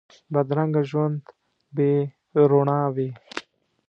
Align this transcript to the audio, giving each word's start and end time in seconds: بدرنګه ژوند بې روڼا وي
بدرنګه 0.33 0.81
ژوند 0.89 1.19
بې 1.75 1.91
روڼا 2.49 2.79
وي 2.95 3.09